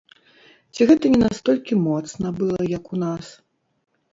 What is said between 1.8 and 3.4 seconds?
моцна была, як у нас?